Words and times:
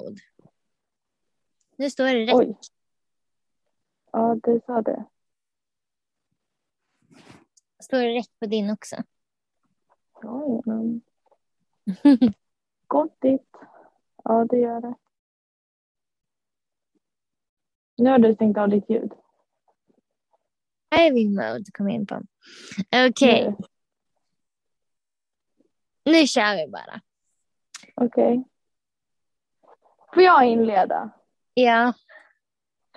mode. 0.00 0.20
Nu 1.76 1.90
står 1.90 2.04
det 2.04 2.26
rätt. 2.26 2.34
Oj. 2.34 2.56
Ja, 4.12 4.36
du 4.42 4.60
sa 4.66 4.82
det. 4.82 5.04
Står 7.82 7.98
det 7.98 8.14
rätt 8.18 8.38
på 8.40 8.46
din 8.46 8.70
också? 8.70 8.96
Ja, 10.22 10.62
men... 10.64 11.00
Gottigt. 12.86 13.56
Ja, 14.24 14.44
det 14.50 14.58
gör 14.58 14.80
det. 14.80 14.94
Nu 17.96 18.10
har 18.10 18.18
du 18.18 18.34
stängt 18.34 18.56
av 18.58 18.68
ditt 18.68 18.90
ljud. 18.90 19.12
Driving 20.90 21.34
mode 21.34 21.64
kom 21.72 21.88
in 21.88 22.06
på. 22.06 22.22
Okej, 23.08 23.54
Nu. 26.04 26.12
nu 26.12 26.26
kör 26.26 26.56
vi 26.66 26.72
bara. 26.72 27.00
Okej. 27.94 28.44
Får 30.16 30.22
jag 30.22 30.44
inleda? 30.44 31.10
Ja, 31.54 31.92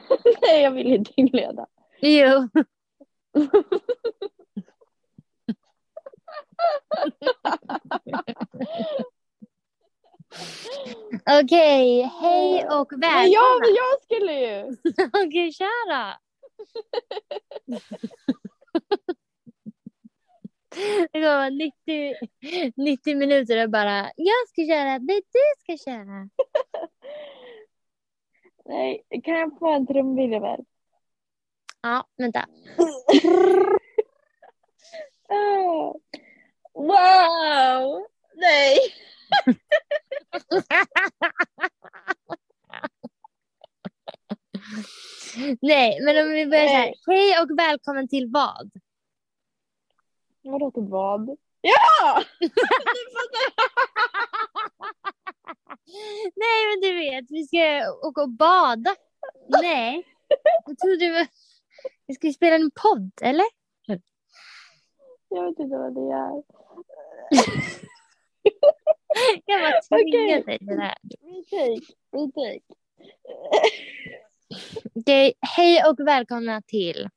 Nej, 0.41 0.61
jag 0.63 0.71
vill 0.71 0.87
inte 0.87 1.11
inleda. 1.15 1.67
jo. 2.01 2.49
Okej, 11.43 12.01
hej 12.21 12.65
och 12.67 12.87
Men 12.91 12.99
välkomna. 12.99 13.27
jag, 13.27 13.61
jag 13.75 14.01
skulle 14.03 14.33
ju! 14.39 14.63
Okej, 15.25 15.51
då. 15.89 16.13
Det 21.11 21.19
kommer 21.19 21.35
vara 21.35 21.49
90, 21.49 22.15
90 22.75 23.15
minuter 23.17 23.63
och 23.63 23.69
bara 23.69 24.11
jag 24.15 24.47
ska 24.49 24.65
köra, 24.67 24.97
nej 24.97 25.21
du 25.33 25.39
ska 25.75 25.91
köra. 25.91 26.29
Nej, 28.69 29.03
kan 29.23 29.33
jag 29.33 29.59
få 29.59 29.71
en 29.71 29.87
trumvirvel? 29.87 30.65
Ja, 31.81 32.07
vänta. 32.17 32.45
Wow! 36.73 38.07
Nej! 38.35 38.77
Nej, 45.61 46.01
men 46.01 46.25
om 46.25 46.31
vi 46.31 46.45
börjar 46.45 46.67
så 46.67 46.73
här. 46.73 46.85
Nej. 46.85 46.95
Hej 47.07 47.41
och 47.41 47.49
välkommen 47.59 48.07
till 48.07 48.29
vad? 48.31 48.71
Vadå 50.41 50.71
till 50.71 50.87
vad? 50.87 51.37
Ja! 51.61 52.23
Nej, 56.35 56.67
men 56.69 56.81
du 56.81 56.95
vet, 56.95 57.25
vi 57.29 57.47
ska 57.47 57.91
åka 58.07 58.21
och 58.21 58.29
bada. 58.29 58.95
Nej, 59.61 60.03
jag 60.65 60.77
trodde 60.79 60.97
det 60.97 61.11
var... 61.11 61.27
Vi 62.07 62.15
ska 62.15 62.33
spela 62.33 62.55
en 62.55 62.71
podd, 62.71 63.11
eller? 63.21 63.45
Jag 65.29 65.43
vet 65.43 65.59
inte 65.59 65.77
vad 65.77 65.95
det 65.95 66.01
är. 66.01 66.43
Jag 69.45 69.61
bara 69.61 69.81
tvingade 69.81 70.41
Okej. 70.41 70.43
dig 70.45 70.57
till 70.57 70.67
det 70.67 70.81
här. 70.81 70.97
Retake, 71.21 71.93
retake. 72.11 72.75
Okej, 74.95 75.33
hej 75.41 75.83
och 75.89 76.07
välkomna 76.07 76.61
till... 76.61 77.09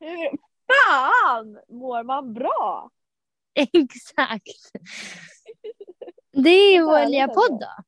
Hur 0.00 0.30
fan 0.66 1.58
mår 1.68 2.02
man 2.02 2.34
bra? 2.34 2.90
Exakt. 3.54 4.72
Det 6.44 6.50
är 6.50 6.72
ju 6.74 6.88
alltså. 6.88 7.40
podd 7.40 7.60
då. 7.60 7.82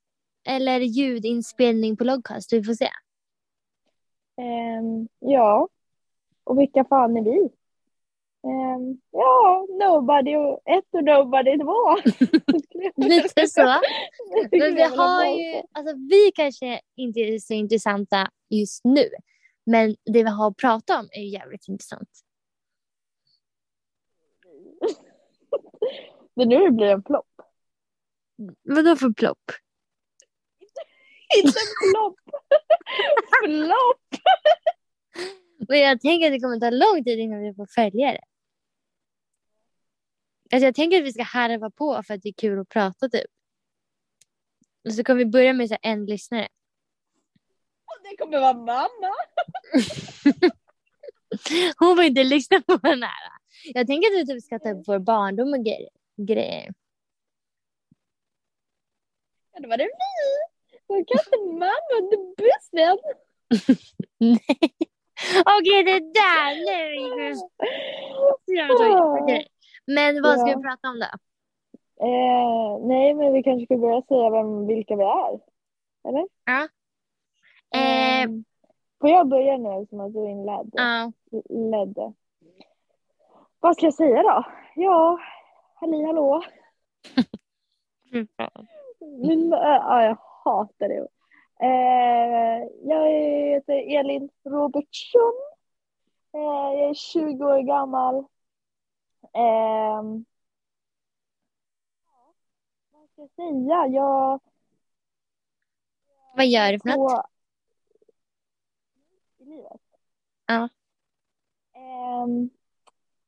Eller 0.49 0.81
ljudinspelning 0.81 1.97
på 1.97 2.05
Logcast, 2.05 2.53
vi 2.53 2.65
får 2.65 2.75
se. 2.75 2.89
Ehm, 4.37 5.09
ja. 5.19 5.69
Och 6.45 6.59
vilka 6.61 6.85
fan 6.85 7.17
är 7.17 7.23
vi? 7.23 7.51
Ehm, 8.47 9.01
ja, 9.11 9.67
nobody 9.71 10.37
och 10.37 10.61
ett 10.65 10.85
och 10.91 11.05
nobody 11.05 11.59
två. 11.59 11.97
Lite 13.09 13.47
så. 13.49 13.81
Men 14.51 14.75
vi 14.75 14.83
har 14.83 15.25
ju, 15.25 15.63
alltså 15.73 15.97
vi 15.97 16.33
kanske 16.35 16.81
inte 16.97 17.21
är 17.21 17.39
så 17.39 17.53
intressanta 17.53 18.31
just 18.51 18.85
nu. 18.85 19.09
Men 19.67 19.97
det 20.05 20.23
vi 20.25 20.31
har 20.31 20.49
att 20.49 20.57
prata 20.57 20.99
om 20.99 21.09
är 21.13 21.21
ju 21.21 21.29
jävligt 21.29 21.69
intressant. 21.69 22.09
Det 26.35 26.43
är 26.43 26.47
nu 26.47 26.65
det 26.65 26.71
blir 26.71 26.87
en 26.87 27.03
flopp. 27.03 27.36
Vadå 28.63 28.97
för 28.97 29.11
plopp? 29.11 29.51
Inte 31.37 31.59
en 31.61 31.91
flopp! 31.93 32.17
flopp! 33.45 34.23
Men 35.69 35.79
jag 35.79 36.01
tänker 36.01 36.27
att 36.27 36.33
det 36.33 36.41
kommer 36.41 36.61
ta 36.61 36.71
lång 36.71 37.05
tid 37.05 37.19
innan 37.19 37.41
vi 37.41 37.55
får 37.55 37.67
följare. 37.67 38.21
Alltså 40.53 40.65
jag 40.65 40.75
tänker 40.75 40.99
att 40.99 41.05
vi 41.05 41.13
ska 41.13 41.23
harva 41.23 41.71
på 41.71 42.03
för 42.07 42.15
att 42.15 42.23
det 42.23 42.29
är 42.29 42.33
kul 42.33 42.59
att 42.61 42.69
prata 42.69 43.09
typ. 43.09 43.31
Och 44.85 44.93
så 44.95 45.05
kommer 45.05 45.19
vi 45.19 45.27
börja 45.27 45.53
med 45.53 45.69
så 45.69 45.77
en 45.83 46.07
lyssnare. 46.07 46.49
Det 48.11 48.17
kommer 48.17 48.41
vara 48.41 48.53
mamma. 48.55 49.15
Hon 51.79 51.97
vill 51.97 52.07
inte 52.07 52.25
lyssna 52.25 52.61
på 52.61 52.77
den 52.77 53.03
här. 53.03 53.13
Jag 53.65 53.87
tänker 53.87 54.09
att 54.09 54.15
vi 54.21 54.27
typ 54.27 54.45
ska 54.45 54.59
ta 54.59 54.71
upp 54.71 54.89
vår 54.89 54.99
barndom 54.99 55.49
och 55.53 55.59
gre- 55.67 56.27
grejer. 56.27 56.75
Då 59.63 59.69
var 59.69 59.77
det 59.77 59.85
vi. 60.89 61.05
Kan 61.05 61.19
inte 61.27 61.39
mamma 61.53 61.93
under 62.01 62.19
bussen. 62.37 62.99
Nej. 64.19 64.71
Okej, 65.59 65.85
det 65.85 66.01
där. 66.01 66.55
Nu 66.67 66.95
gick. 69.33 69.49
Men 69.87 70.23
vad 70.23 70.41
ska 70.41 70.51
Ja. 70.51 70.57
vi 70.57 70.63
prata 70.63 70.89
om 70.89 70.99
då? 71.01 71.07
Eh, 72.07 72.79
nej, 72.89 73.15
men 73.15 73.33
vi 73.33 73.43
kanske 73.43 73.65
ska 73.67 73.77
börja 73.77 74.03
säga 74.03 74.31
vem, 74.31 74.67
vilka 74.67 74.97
vi 74.97 75.03
är. 75.03 75.41
Eller? 76.09 76.29
Ja. 76.45 76.69
Eh, 77.75 78.23
Ehm, 78.23 78.45
får 79.01 79.11
jag 79.11 79.29
börja 79.29 79.57
nu 79.57 79.87
som 79.91 80.01
att 80.01 80.13
du 80.13 80.31
inledde? 80.31 80.71
ja. 80.73 81.13
ledde? 81.71 82.13
Vad 83.61 83.77
ska 83.77 83.87
jag 83.87 83.95
säga 83.95 84.23
då? 84.23 84.45
Ja, 84.75 85.19
halli 85.75 86.05
hallå. 86.05 86.43
Min, 89.07 89.53
äh, 89.53 89.59
ja, 89.59 90.03
jag 90.05 90.19
hatar 90.45 90.89
det. 90.89 91.09
Eh, 91.61 92.69
jag 92.83 93.11
heter 93.11 93.99
Elin 93.99 94.31
Robertsson. 94.45 95.33
Eh, 96.33 96.41
jag 96.81 96.91
är 96.91 96.95
20 96.95 97.45
år 97.45 97.59
gammal. 97.63 98.17
Eh, 99.33 100.03
vad 102.93 103.09
ska 103.11 103.23
jag 103.23 103.31
säga? 103.31 103.87
Jag 103.87 104.41
Vad 106.37 106.47
gör 106.47 106.73
du 106.73 106.79
för 106.81 106.89
något? 106.89 107.13
på 107.13 107.23
i 109.39 109.45
livet. 109.45 109.81
Ja. 110.47 110.69
Ehm, 111.75 112.51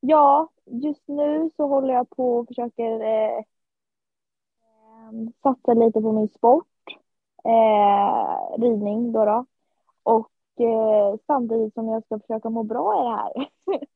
ja, 0.00 0.48
just 0.64 1.08
nu 1.08 1.50
så 1.56 1.66
håller 1.66 1.94
jag 1.94 2.10
på 2.10 2.36
och 2.38 2.48
försöker 2.48 3.00
eh, 5.08 5.72
ehm, 5.72 5.78
lite 5.78 6.00
på 6.00 6.12
min 6.12 6.28
sport. 6.28 6.66
Eh, 7.44 8.60
ridning 8.60 9.12
då. 9.12 9.24
då. 9.24 9.46
Och 10.02 10.60
eh, 10.60 11.16
samtidigt 11.26 11.74
som 11.74 11.88
jag 11.88 12.04
ska 12.04 12.18
försöka 12.18 12.50
må 12.50 12.62
bra 12.62 13.00
i 13.00 13.04
det 13.04 13.16
här. 13.16 13.50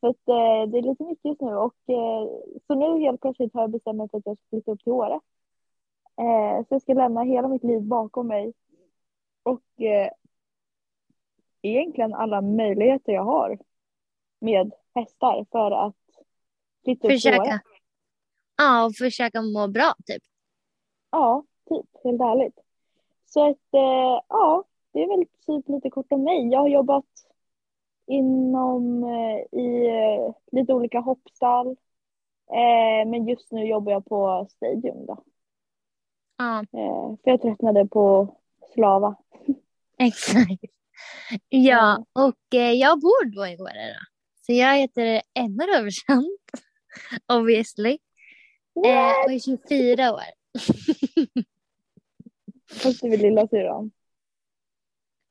för 0.00 0.08
att, 0.08 0.28
eh, 0.28 0.70
det 0.70 0.78
är 0.78 0.82
lite 0.82 1.04
mycket 1.04 1.24
just 1.24 1.40
nu. 1.40 1.56
Och, 1.56 1.76
eh, 1.86 2.28
så 2.66 2.74
nu 2.74 3.00
helt 3.00 3.20
plötsligt 3.20 3.54
har 3.54 3.60
jag 3.60 3.70
bestämt 3.70 3.96
mig 3.96 4.08
för 4.08 4.18
att 4.18 4.26
jag 4.26 4.36
ska 4.36 4.48
flytta 4.50 4.72
upp 4.72 4.82
till 4.82 4.92
Åre. 4.92 5.20
Eh, 6.16 6.66
så 6.68 6.74
jag 6.74 6.82
ska 6.82 6.94
lämna 6.94 7.22
hela 7.22 7.48
mitt 7.48 7.64
liv 7.64 7.82
bakom 7.82 8.26
mig. 8.26 8.52
Och 9.42 9.80
eh, 9.80 10.10
egentligen 11.62 12.14
alla 12.14 12.40
möjligheter 12.40 13.12
jag 13.12 13.24
har 13.24 13.58
med 14.38 14.72
hästar 14.94 15.46
för 15.50 15.70
att 15.70 15.96
flytta 16.84 17.08
upp 17.08 17.20
till 17.20 17.30
Åre. 17.30 17.36
Försöka. 17.36 17.60
Ja, 18.56 18.84
och 18.84 18.94
försöka 18.94 19.42
må 19.42 19.68
bra 19.68 19.94
typ. 20.06 20.22
Ja, 21.10 21.44
typ. 21.68 21.86
Helt 22.04 22.20
ärligt. 22.20 22.58
Så 23.26 23.50
att, 23.50 23.74
eh, 23.74 24.20
ja, 24.28 24.64
det 24.92 25.02
är 25.02 25.08
väl 25.16 25.26
typ 25.46 25.68
lite 25.68 25.90
kort 25.90 26.12
om 26.12 26.22
mig. 26.24 26.48
Jag 26.48 26.60
har 26.60 26.68
jobbat 26.68 27.04
inom, 28.06 29.04
eh, 29.04 29.60
i 29.60 29.86
eh, 29.86 30.34
lite 30.52 30.72
olika 30.74 31.00
hoppstall. 31.00 31.66
Eh, 32.50 33.08
men 33.08 33.28
just 33.28 33.52
nu 33.52 33.66
jobbar 33.66 33.92
jag 33.92 34.04
på 34.04 34.46
Stadium 34.50 35.06
då. 35.06 35.24
Ja, 36.38 36.58
Eh, 36.60 37.16
för 37.24 37.30
jag 37.30 37.42
tröttnade 37.42 37.86
på 37.86 38.36
Slava. 38.74 39.16
exakt. 39.98 40.64
Ja, 41.48 42.04
och 42.12 42.54
eh, 42.54 42.72
jag 42.72 43.00
bor 43.00 43.24
då 43.34 43.46
i 43.46 43.56
Åre 43.56 43.88
då. 43.88 44.00
Så 44.46 44.52
jag 44.52 44.76
heter 44.78 45.22
Emma 45.34 45.62
Roversson, 45.64 46.38
obviously. 47.32 47.98
Eh, 48.86 49.24
och 49.24 49.32
är 49.32 49.38
24 49.38 50.12
år. 50.12 50.39
Fast 52.72 53.00
du 53.02 53.12
är 53.12 53.18
lilla 53.18 53.48
syrran. 53.48 53.90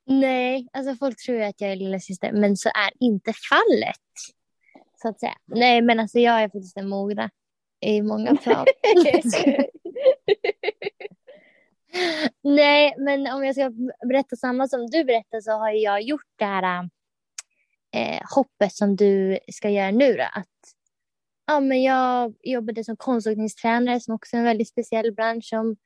Nej, 0.06 0.68
alltså 0.72 0.94
folk 0.94 1.24
tror 1.24 1.38
ju 1.38 1.44
att 1.44 1.60
jag 1.60 1.72
är 1.72 1.76
lilla 1.76 2.00
syster, 2.00 2.32
men 2.32 2.56
så 2.56 2.68
är 2.68 2.90
inte 3.00 3.32
fallet. 3.32 3.96
Så 5.02 5.08
att 5.08 5.20
säga. 5.20 5.34
Nej, 5.46 5.82
men 5.82 6.00
alltså 6.00 6.18
jag 6.18 6.42
är 6.42 6.48
faktiskt 6.48 6.76
en 6.76 6.88
mogna 6.88 7.30
i 7.80 8.02
många 8.02 8.36
plan. 8.36 8.66
Nej, 12.42 12.94
men 12.98 13.26
om 13.26 13.44
jag 13.44 13.54
ska 13.54 13.70
berätta 14.08 14.36
samma 14.36 14.68
som 14.68 14.86
du 14.86 15.04
berättar 15.04 15.40
så 15.40 15.52
har 15.52 15.70
jag 15.70 16.02
gjort 16.02 16.28
det 16.36 16.44
här 16.44 16.88
eh, 17.94 18.20
hoppet 18.34 18.72
som 18.72 18.96
du 18.96 19.38
ska 19.52 19.70
göra 19.70 19.90
nu. 19.90 20.12
Då, 20.12 20.22
att, 20.22 20.46
ja, 21.50 21.60
men 21.60 21.82
jag 21.82 22.34
jobbade 22.42 22.84
som 22.84 22.96
konståkningstränare 22.96 24.00
som 24.00 24.14
också 24.14 24.36
är 24.36 24.38
en 24.38 24.44
väldigt 24.44 24.68
speciell 24.68 25.12
bransch 25.12 25.44
som 25.44 25.76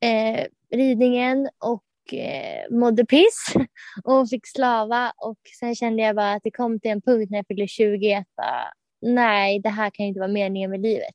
eh, 0.00 0.46
ridningen 0.76 1.48
och 1.58 2.14
eh, 2.14 2.70
mådde 2.70 3.06
piss 3.06 3.54
och 4.04 4.28
fick 4.28 4.46
slava 4.46 5.12
och 5.16 5.38
sen 5.60 5.74
kände 5.74 6.02
jag 6.02 6.16
bara 6.16 6.32
att 6.32 6.42
det 6.42 6.50
kom 6.50 6.80
till 6.80 6.90
en 6.90 7.02
punkt 7.02 7.30
när 7.30 7.38
jag 7.38 7.46
fyllde 7.46 7.68
20 7.68 8.14
att 8.14 8.36
bara, 8.36 8.72
nej, 9.00 9.60
det 9.60 9.68
här 9.68 9.90
kan 9.90 10.06
inte 10.06 10.20
vara 10.20 10.32
meningen 10.32 10.70
med 10.70 10.80
livet. 10.80 11.14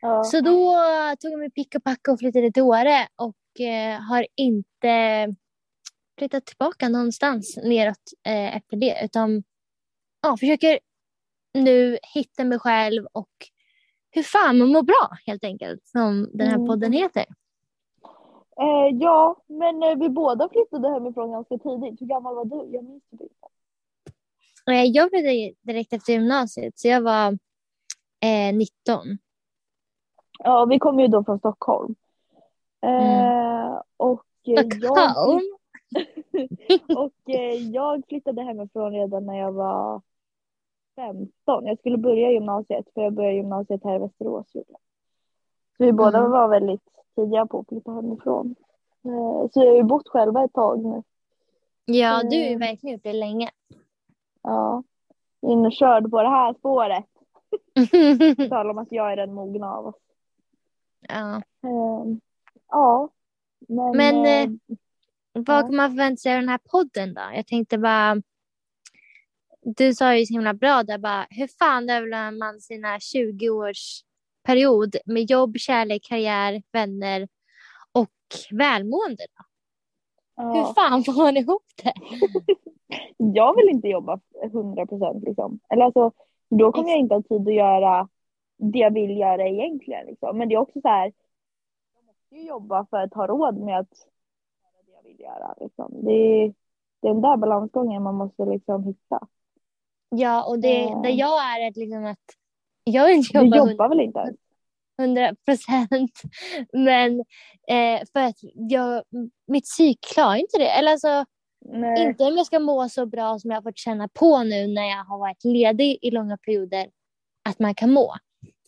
Ja. 0.00 0.24
Så 0.24 0.40
då 0.40 0.76
tog 1.20 1.32
jag 1.32 1.38
mig 1.38 1.50
pick 1.50 1.74
och 1.74 1.84
packa 1.84 2.12
och 2.12 2.18
flyttade 2.18 2.52
till 2.52 2.62
Åre 2.62 3.08
och 3.16 3.60
eh, 3.66 4.00
har 4.00 4.26
inte 4.36 5.26
flyttat 6.18 6.46
tillbaka 6.46 6.88
någonstans 6.88 7.58
neråt 7.64 8.12
eh, 8.26 8.56
efter 8.56 8.76
det 8.76 9.00
utan 9.04 9.42
ja, 10.22 10.36
försöker 10.36 10.78
nu 11.54 11.98
hitta 12.14 12.44
mig 12.44 12.58
själv 12.58 13.06
och 13.12 13.28
hur 14.10 14.22
fan 14.22 14.58
man 14.58 14.72
mår 14.72 14.82
bra 14.82 15.10
helt 15.26 15.44
enkelt 15.44 15.86
som 15.86 16.30
den 16.32 16.46
här 16.46 16.54
mm. 16.54 16.66
podden 16.66 16.92
heter. 16.92 17.24
Eh, 18.60 18.96
ja, 19.00 19.36
men 19.46 19.82
eh, 19.82 19.96
vi 19.96 20.08
båda 20.08 20.48
flyttade 20.48 20.88
hemifrån 20.88 21.32
ganska 21.32 21.58
tidigt. 21.58 22.00
Hur 22.00 22.06
gammal 22.06 22.34
var 22.34 22.44
du? 22.44 22.76
Jag 22.76 22.84
minns 22.84 23.02
inte. 23.12 23.24
Eh, 24.70 24.84
jag 24.84 25.10
flyttade 25.10 25.52
direkt 25.62 25.92
efter 25.92 26.12
gymnasiet 26.12 26.78
så 26.78 26.88
jag 26.88 27.00
var 27.00 27.38
19. 28.52 29.18
Ja, 30.38 30.64
vi 30.64 30.78
kom 30.78 31.00
ju 31.00 31.08
då 31.08 31.24
från 31.24 31.38
Stockholm. 31.38 31.94
Mm. 32.80 33.80
och 33.96 34.24
Stockholm? 34.76 35.42
Jag, 36.68 36.98
och 36.98 37.12
jag 37.72 38.02
flyttade 38.08 38.42
hemifrån 38.42 38.92
redan 38.92 39.26
när 39.26 39.38
jag 39.38 39.52
var 39.52 40.02
15. 40.98 41.66
Jag 41.66 41.78
skulle 41.78 41.98
börja 41.98 42.30
gymnasiet 42.30 42.86
för 42.94 43.02
jag 43.02 43.12
började 43.12 43.36
gymnasiet 43.36 43.84
här 43.84 43.96
i 43.96 43.98
Västerås. 43.98 44.46
Så 44.52 44.64
vi 45.78 45.84
mm. 45.84 45.96
båda 45.96 46.28
var 46.28 46.48
väldigt 46.48 46.82
tidiga 47.16 47.46
på 47.46 47.58
att 47.58 47.68
flytta 47.68 47.92
hemifrån. 47.92 48.54
Eh, 49.04 49.50
så 49.50 49.60
jag 49.60 49.66
har 49.66 49.76
ju 49.76 49.82
bott 49.82 50.08
själva 50.08 50.44
ett 50.44 50.52
tag 50.52 50.84
nu. 50.84 51.02
Ja, 51.84 52.22
du 52.22 52.36
har 52.36 52.50
ju 52.50 52.58
verkligen 52.58 52.94
gjort 52.94 53.02
det 53.02 53.12
länge. 53.12 53.50
Ja, 54.42 54.82
inkörd 55.40 56.10
på 56.10 56.22
det 56.22 56.28
här 56.28 56.54
spåret. 56.54 57.06
Tala 58.50 58.70
om 58.70 58.78
att 58.78 58.92
jag 58.92 59.12
är 59.12 59.16
den 59.16 59.34
mogna 59.34 59.74
av 59.74 59.86
oss. 59.86 60.00
Ja. 61.00 61.42
Um, 61.62 62.20
ja. 62.68 63.08
Men, 63.68 63.96
men 63.96 64.26
eh, 64.26 64.50
vad 65.32 65.64
kan 65.64 65.76
man 65.76 65.90
förvänta 65.90 66.16
sig 66.16 66.34
av 66.34 66.40
den 66.40 66.48
här 66.48 66.60
podden 66.70 67.14
då? 67.14 67.20
Jag 67.34 67.46
tänkte 67.46 67.78
bara 67.78 68.22
du 69.76 69.94
sa 69.94 70.16
ju 70.16 70.26
så 70.26 70.34
himla 70.34 70.54
bra 70.54 70.82
där 70.82 70.98
bara, 70.98 71.26
hur 71.30 71.46
fan 71.58 71.90
överlever 71.90 72.38
man 72.38 72.60
sina 72.60 73.00
20 73.00 73.50
års 73.50 74.02
period 74.42 74.96
med 75.04 75.30
jobb, 75.30 75.56
kärlek, 75.58 76.02
karriär, 76.08 76.62
vänner 76.72 77.28
och 77.92 78.08
välmående 78.50 79.26
då? 79.36 79.44
Ja. 80.36 80.52
Hur 80.52 80.74
fan 80.74 81.04
får 81.04 81.22
man 81.22 81.36
ihop 81.36 81.62
det? 81.82 81.92
jag 83.16 83.56
vill 83.56 83.68
inte 83.68 83.88
jobba 83.88 84.20
100 84.44 84.86
procent 84.86 85.24
liksom. 85.24 85.60
Eller 85.68 85.84
alltså, 85.84 86.12
då 86.50 86.72
kommer 86.72 86.88
jag 86.88 86.98
inte 86.98 87.14
ha 87.14 87.22
tid 87.22 87.48
att 87.48 87.54
göra 87.54 88.08
det 88.58 88.78
jag 88.78 88.94
vill 88.94 89.18
göra 89.18 89.48
egentligen. 89.48 90.06
Liksom. 90.06 90.38
Men 90.38 90.48
det 90.48 90.54
är 90.54 90.58
också 90.58 90.80
så 90.80 90.88
här, 90.88 91.12
jag 91.94 92.04
måste 92.06 92.34
ju 92.36 92.46
jobba 92.46 92.86
för 92.90 92.96
att 92.96 93.14
ha 93.14 93.26
råd 93.26 93.56
med 93.58 93.78
att 93.78 93.92
göra 94.62 94.82
det 94.86 94.92
jag 94.92 95.02
vill 95.02 95.20
göra. 95.20 95.54
Liksom. 95.60 96.04
Det, 96.04 96.12
är, 96.12 96.54
den 97.02 97.20
där 97.20 97.36
balansgången 97.36 98.02
man 98.02 98.14
måste 98.14 98.44
liksom 98.44 98.84
hitta. 98.84 99.28
Ja, 100.10 100.44
och 100.44 100.58
det, 100.58 100.82
mm. 100.82 101.02
där 101.02 101.10
jag 101.10 101.56
är 101.56 101.66
är 101.66 101.72
liksom 101.80 102.04
att 102.04 102.18
jag 102.84 103.06
vill 103.06 103.16
inte 103.16 103.38
jobba... 103.38 103.64
Du 103.64 103.70
jobbar 103.70 103.88
väl 103.88 104.00
inte 104.00 104.18
ens? 104.18 104.36
100 104.98 105.34
procent. 105.44 106.20
Men 106.72 107.20
eh, 107.68 108.06
för 108.12 108.20
att 108.20 108.36
jag, 108.54 109.02
mitt 109.46 109.64
psyk 109.64 109.98
klarar 110.12 110.36
inte 110.36 110.58
det. 110.58 110.70
Eller 110.70 110.92
alltså, 110.92 111.24
Nej. 111.64 112.06
inte 112.06 112.24
om 112.24 112.36
jag 112.36 112.46
ska 112.46 112.58
må 112.58 112.88
så 112.88 113.06
bra 113.06 113.38
som 113.38 113.50
jag 113.50 113.56
har 113.56 113.62
fått 113.62 113.78
känna 113.78 114.08
på 114.08 114.42
nu 114.42 114.66
när 114.66 114.88
jag 114.88 115.04
har 115.04 115.18
varit 115.18 115.44
ledig 115.44 115.98
i 116.02 116.10
långa 116.10 116.36
perioder, 116.36 116.86
att 117.48 117.58
man 117.58 117.74
kan 117.74 117.92
må. 117.92 118.14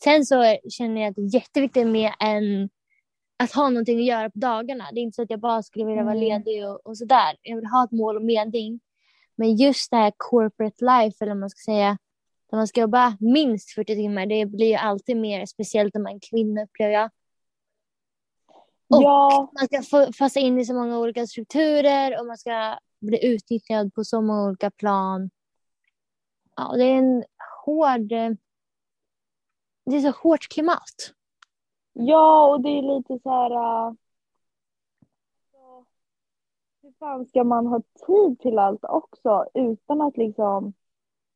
Sen 0.05 0.25
så 0.25 0.57
känner 0.71 1.01
jag 1.01 1.11
att 1.11 1.17
det 1.17 1.23
är 1.23 1.35
jätteviktigt 1.35 1.87
med 1.87 2.13
en, 2.21 2.71
att 3.43 3.53
ha 3.53 3.69
någonting 3.69 3.99
att 3.99 4.05
göra 4.05 4.31
på 4.31 4.39
dagarna. 4.39 4.85
Det 4.93 5.01
är 5.01 5.03
inte 5.03 5.17
så 5.17 5.23
att 5.23 5.31
jag 5.31 5.41
bara 5.41 5.63
skulle 5.63 5.85
vilja 5.85 6.03
vara 6.03 6.15
mm. 6.15 6.29
ledig 6.29 6.69
och, 6.69 6.87
och 6.87 6.99
sådär. 6.99 7.37
Jag 7.43 7.57
vill 7.57 7.67
ha 7.67 7.85
ett 7.85 7.93
mål 7.93 8.17
och 8.17 8.25
mening. 8.25 8.81
Men 9.41 9.57
just 9.57 9.91
det 9.91 9.97
här 9.97 10.13
corporate 10.17 10.85
life, 10.85 11.25
eller 11.25 11.35
man 11.35 11.51
ska 11.51 11.73
säga, 11.73 11.99
där 12.51 12.57
man 12.57 12.67
ska 12.67 12.81
jobba 12.81 13.17
minst 13.21 13.71
40 13.71 13.95
timmar, 13.95 14.27
det 14.27 14.47
blir 14.47 14.67
ju 14.67 14.75
alltid 14.75 15.17
mer 15.17 15.47
speciellt 15.47 15.97
om 15.97 16.03
man 16.03 16.15
är 16.15 16.21
kvinna 16.31 16.63
upplever 16.63 16.93
jag. 16.93 17.11
Och 18.89 19.03
ja. 19.03 19.51
man 19.59 19.67
ska 19.67 19.83
få 19.83 20.13
passa 20.19 20.41
in 20.41 20.59
i 20.59 20.65
så 20.65 20.75
många 20.75 20.99
olika 20.99 21.27
strukturer 21.27 22.21
och 22.21 22.27
man 22.27 22.39
ska 22.39 22.79
bli 23.01 23.27
utnyttjad 23.27 23.95
på 23.95 24.05
så 24.05 24.21
många 24.21 24.45
olika 24.45 24.71
plan. 24.71 25.31
Ja, 26.57 26.73
det 26.77 26.85
är 26.85 26.95
en 26.95 27.25
hård... 27.65 28.09
Det 29.85 29.97
är 29.97 30.01
så 30.01 30.11
hårt 30.11 30.49
klimat. 30.49 31.15
Ja, 31.93 32.47
och 32.47 32.61
det 32.61 32.69
är 32.69 32.99
lite 32.99 33.19
så 33.23 33.31
här... 33.31 33.51
Uh 33.51 33.95
hur 36.91 36.99
fan 36.99 37.27
ska 37.27 37.45
man 37.45 37.67
ha 37.67 37.83
tid 38.07 38.41
till 38.41 38.59
allt 38.59 38.85
också 38.85 39.47
utan 39.55 40.01
att 40.01 40.17
liksom 40.17 40.73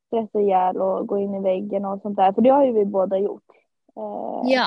stressa 0.06 0.40
ihjäl 0.40 0.76
och 0.76 1.06
gå 1.06 1.18
in 1.18 1.34
i 1.34 1.40
väggen 1.40 1.84
och 1.84 2.00
sånt 2.00 2.16
där? 2.16 2.32
För 2.32 2.42
det 2.42 2.50
har 2.50 2.64
ju 2.64 2.72
vi 2.72 2.84
båda 2.84 3.18
gjort. 3.18 3.50
Eh, 3.96 4.50
ja. 4.50 4.66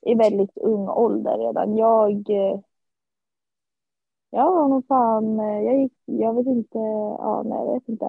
I 0.00 0.14
väldigt 0.14 0.58
ung 0.58 0.88
ålder 0.88 1.38
redan. 1.38 1.76
Jag 1.76 2.30
eh, 2.30 2.60
jag 4.30 4.52
var 4.52 4.68
nog 4.68 4.86
fan, 4.86 5.40
eh, 5.40 5.60
jag 5.60 5.78
gick, 5.82 5.92
jag 6.04 6.34
vet 6.34 6.46
inte, 6.46 6.78
ja 7.18 7.42
nej 7.46 7.58
jag 7.58 7.74
vet 7.74 7.88
inte. 7.88 8.04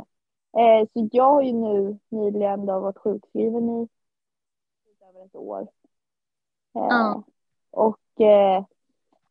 Eh, 0.57 0.87
så 0.93 1.09
jag 1.11 1.31
har 1.31 1.41
ju 1.41 1.53
nu 1.53 1.99
nyligen 2.09 2.65
då 2.65 2.79
varit 2.79 2.97
sjukskriven 2.97 3.69
i 3.69 3.87
över 5.09 5.25
ett 5.25 5.35
år. 5.35 5.61
Eh, 6.75 6.81
ja. 6.89 7.23
Och 7.71 8.21
eh, 8.21 8.65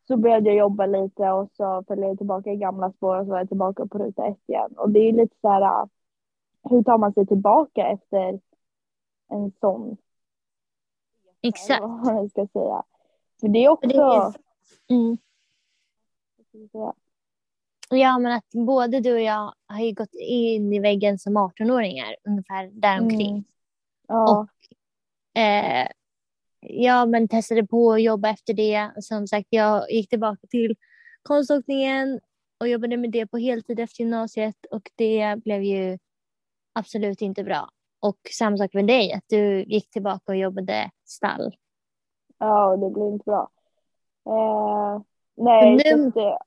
så 0.07 0.17
började 0.17 0.49
jag 0.49 0.57
jobba 0.57 0.85
lite 0.85 1.29
och 1.29 1.49
så 1.53 1.83
följde 1.87 2.07
jag 2.07 2.17
tillbaka 2.17 2.51
i 2.51 2.55
gamla 2.55 2.91
spår 2.91 3.19
och 3.19 3.25
så 3.25 3.31
var 3.31 3.37
jag 3.37 3.47
tillbaka 3.47 3.87
på 3.87 3.97
ruta 3.97 4.27
ett 4.27 4.49
igen. 4.49 4.73
Och 4.77 4.89
det 4.89 4.99
är 4.99 5.13
lite 5.13 5.35
så 5.41 5.49
här, 5.49 5.61
äh, 5.61 5.85
hur 6.69 6.83
tar 6.83 6.97
man 6.97 7.13
sig 7.13 7.27
tillbaka 7.27 7.87
efter 7.87 8.39
en 9.29 9.51
sån? 9.59 9.97
Exakt. 11.41 11.81
Vad 11.81 12.05
man 12.05 12.29
ska 12.29 12.47
säga. 12.53 12.83
För 13.39 13.47
det 13.47 13.65
är 13.65 13.69
också... 13.69 13.87
Det 13.87 13.95
är... 13.95 14.33
Mm. 14.89 15.17
Ja, 17.89 18.19
men 18.19 18.31
att 18.31 18.51
både 18.51 18.99
du 18.99 19.13
och 19.13 19.21
jag 19.21 19.53
har 19.67 19.79
ju 19.79 19.93
gått 19.93 20.13
in 20.13 20.73
i 20.73 20.79
väggen 20.79 21.19
som 21.19 21.37
18-åringar, 21.37 22.15
ungefär 22.23 22.69
däromkring. 22.71 23.31
Mm. 23.31 23.43
Ja. 24.07 24.39
Och 24.39 25.41
eh, 25.41 25.87
ja, 26.59 27.05
men 27.05 27.27
testade 27.27 27.67
på 27.67 27.93
att 27.93 28.01
jobba 28.01 28.29
efter 28.29 28.53
det. 28.53 28.91
Som 28.99 29.27
sagt, 29.27 29.47
jag 29.49 29.91
gick 29.91 30.09
tillbaka 30.09 30.47
till 30.47 30.75
konståkningen 31.23 32.19
och 32.59 32.67
jobbade 32.67 32.97
med 32.97 33.11
det 33.11 33.27
på 33.27 33.37
heltid 33.37 33.79
efter 33.79 34.03
gymnasiet 34.03 34.65
och 34.71 34.91
det 34.95 35.43
blev 35.43 35.63
ju 35.63 35.97
absolut 36.73 37.21
inte 37.21 37.43
bra. 37.43 37.69
Och 37.99 38.17
samma 38.31 38.57
sak 38.57 38.73
med 38.73 38.87
dig, 38.87 39.13
att 39.13 39.23
du 39.27 39.63
gick 39.63 39.89
tillbaka 39.89 40.31
och 40.31 40.37
jobbade 40.37 40.91
stall. 41.05 41.55
Ja, 42.37 42.77
det 42.77 42.89
blev 42.89 43.07
inte 43.07 43.23
bra. 43.25 43.49
Eh, 44.25 45.01
nej, 45.35 45.75
nu... 45.75 46.07
Att, 46.07 46.39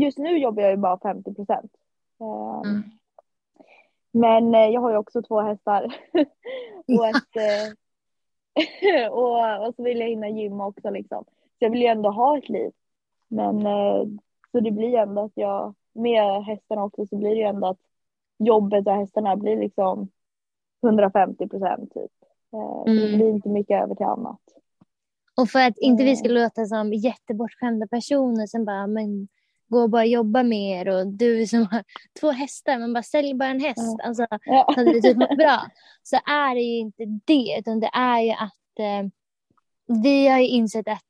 just 0.00 0.18
nu 0.18 0.38
jobbar 0.38 0.62
jag 0.62 0.70
ju 0.70 0.76
bara 0.76 0.98
50 0.98 1.34
procent. 1.34 1.72
Eh, 2.20 2.70
mm. 2.70 2.82
Men 4.12 4.54
eh, 4.54 4.68
jag 4.68 4.80
har 4.80 4.90
ju 4.90 4.96
också 4.96 5.22
två 5.22 5.40
hästar 5.40 5.82
och 6.98 7.06
ett, 7.06 7.36
eh, 7.36 7.74
och, 9.10 9.66
och 9.66 9.74
så 9.74 9.82
vill 9.82 10.00
jag 10.00 10.08
hinna 10.08 10.28
gymma 10.28 10.66
också 10.66 10.90
liksom. 10.90 11.24
Så 11.28 11.56
jag 11.58 11.70
vill 11.70 11.80
ju 11.82 11.86
ändå 11.86 12.10
ha 12.10 12.38
ett 12.38 12.48
liv. 12.48 12.70
Men 13.28 13.66
eh, 13.66 14.04
så 14.52 14.60
det 14.60 14.70
blir 14.70 14.94
ändå 14.94 15.22
att 15.22 15.32
jag, 15.34 15.74
med 15.92 16.44
hästarna 16.44 16.84
också 16.84 17.06
så 17.06 17.16
blir 17.16 17.30
det 17.30 17.36
ju 17.36 17.42
ändå 17.42 17.66
att 17.66 17.80
jobbet 18.38 18.86
och 18.86 18.92
hästarna 18.92 19.36
blir 19.36 19.56
liksom 19.56 20.08
150 20.82 21.48
procent 21.48 21.94
typ. 21.94 22.12
Mm. 22.52 22.66
Så 22.66 22.84
det 22.84 23.06
mm. 23.06 23.16
blir 23.16 23.28
inte 23.28 23.48
mycket 23.48 23.82
över 23.82 23.94
till 23.94 24.06
annat. 24.06 24.40
Och 25.36 25.48
för 25.48 25.66
att 25.66 25.78
inte 25.78 26.04
vi 26.04 26.16
ska 26.16 26.28
låta 26.28 26.64
som 26.64 26.92
jättebortskämda 26.92 27.86
personer 27.86 28.46
som 28.46 28.64
bara, 28.64 28.86
men 28.86 29.28
gå 29.72 29.82
och 29.82 29.90
bara 29.90 30.04
jobba 30.04 30.42
mer 30.42 30.88
och 30.88 31.06
du 31.06 31.46
som 31.46 31.66
har 31.66 31.84
två 32.20 32.30
hästar, 32.30 32.78
men 32.78 32.92
bara 32.92 33.02
sälj 33.02 33.34
bara 33.34 33.48
en 33.48 33.60
häst. 33.60 33.78
Mm. 33.78 33.96
Alltså, 34.04 34.26
ja. 34.44 34.72
hade 34.76 34.92
det 34.92 35.00
typ 35.00 35.16
mått 35.16 35.36
bra. 35.36 35.66
Så 36.02 36.16
är 36.16 36.54
det 36.54 36.60
ju 36.60 36.78
inte 36.78 37.04
det, 37.24 37.56
utan 37.58 37.80
det 37.80 37.90
är 37.92 38.20
ju 38.20 38.30
att 38.30 38.78
eh, 38.78 39.10
vi 40.02 40.28
har 40.28 40.38
ju 40.38 40.46
insett 40.46 40.88
att 40.88 41.02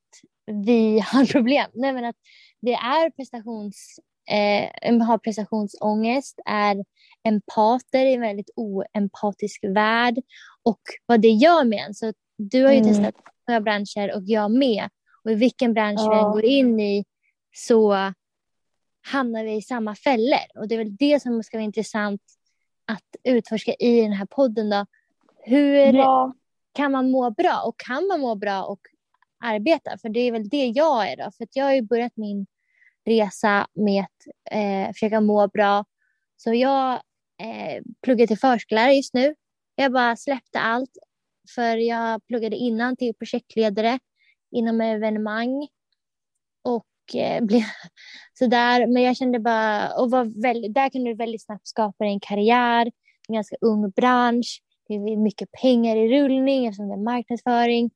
vi 0.46 0.98
har 1.06 1.32
problem. 1.32 1.70
Nej, 1.74 1.92
men 1.92 2.04
att 2.04 2.16
det 2.60 2.72
är 2.72 3.10
prestations, 3.10 4.00
eh, 4.30 5.06
har 5.06 5.18
prestationsångest, 5.18 6.40
är 6.46 6.84
empater 7.24 8.06
i 8.06 8.14
en 8.14 8.20
väldigt 8.20 8.50
oempatisk 8.56 9.64
värld 9.64 10.18
och 10.62 10.80
vad 11.06 11.20
det 11.20 11.28
gör 11.28 11.64
med 11.64 11.78
en. 11.86 11.94
Så 11.94 12.12
du 12.38 12.64
har 12.64 12.72
ju 12.72 12.78
mm. 12.78 12.88
testat 12.88 13.14
några 13.48 13.60
branscher 13.60 14.16
och 14.16 14.22
jag 14.24 14.50
med. 14.50 14.88
Och 15.24 15.30
i 15.30 15.34
vilken 15.34 15.74
bransch 15.74 16.00
ja. 16.00 16.10
vi 16.10 16.18
än 16.18 16.32
går 16.32 16.44
in 16.44 16.80
i 16.80 17.04
så 17.54 18.12
hamnar 19.02 19.44
vi 19.44 19.56
i 19.56 19.62
samma 19.62 19.94
fällor. 19.94 20.58
Och 20.58 20.68
det 20.68 20.74
är 20.74 20.78
väl 20.78 20.96
det 20.96 21.22
som 21.22 21.42
ska 21.42 21.56
vara 21.56 21.64
intressant 21.64 22.22
att 22.86 23.16
utforska 23.24 23.74
i 23.74 24.00
den 24.00 24.12
här 24.12 24.26
podden. 24.26 24.70
Då. 24.70 24.86
Hur 25.44 25.74
ja. 25.74 26.34
kan 26.72 26.92
man 26.92 27.10
må 27.10 27.30
bra? 27.30 27.62
Och 27.66 27.80
kan 27.80 28.06
man 28.06 28.20
må 28.20 28.34
bra 28.34 28.62
och 28.62 28.80
arbeta? 29.44 29.98
För 29.98 30.08
det 30.08 30.20
är 30.20 30.32
väl 30.32 30.48
det 30.48 30.66
jag 30.66 31.12
är 31.12 31.16
då. 31.16 31.30
För 31.30 31.46
jag 31.52 31.64
har 31.64 31.72
ju 31.72 31.82
börjat 31.82 32.16
min 32.16 32.46
resa 33.04 33.66
med 33.72 34.04
att 34.04 34.26
eh, 34.50 34.92
försöka 34.92 35.20
må 35.20 35.48
bra. 35.48 35.84
Så 36.36 36.54
jag 36.54 36.92
eh, 37.42 37.82
pluggar 38.02 38.26
till 38.26 38.38
förskollärare 38.38 38.94
just 38.94 39.14
nu. 39.14 39.34
Jag 39.74 39.92
bara 39.92 40.16
släppte 40.16 40.60
allt. 40.60 40.98
För 41.54 41.76
jag 41.76 42.26
pluggade 42.26 42.56
innan 42.56 42.96
till 42.96 43.14
projektledare 43.14 43.98
inom 44.50 44.80
evenemang. 44.80 45.68
Och 46.62 46.86
eh, 47.14 47.44
blev 47.44 47.62
sådär. 48.38 48.86
Men 48.86 49.02
jag 49.02 49.16
kände 49.16 49.38
bara, 49.38 49.94
och 49.94 50.10
var 50.10 50.42
väldigt, 50.42 50.74
där 50.74 50.90
kunde 50.90 51.10
du 51.10 51.14
väldigt 51.14 51.44
snabbt 51.44 51.66
skapa 51.66 52.04
en 52.04 52.20
karriär. 52.20 52.92
En 53.28 53.34
ganska 53.34 53.56
ung 53.60 53.90
bransch. 53.90 54.62
Det 54.88 54.94
är 54.94 55.16
mycket 55.16 55.52
pengar 55.62 55.96
i 55.96 56.08
rullning 56.08 56.66
eftersom 56.66 56.88
det 56.88 56.94
är 56.94 57.04
marknadsföring. 57.04 57.90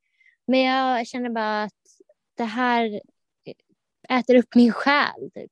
Men 0.47 0.61
jag 0.61 1.07
kände 1.07 1.31
bara 1.31 1.63
att 1.63 1.73
det 2.37 2.45
här 2.45 3.01
äter 4.09 4.35
upp 4.35 4.55
min 4.55 4.73
själ. 4.73 5.31
Typ. 5.35 5.51